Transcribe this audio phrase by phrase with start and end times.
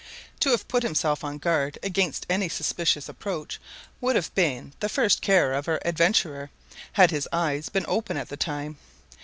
[0.39, 3.61] To have put himself on guard against any suspicious approach
[4.01, 6.49] would have been the first care of our adventurer
[6.93, 8.77] had his eyes been open at the time.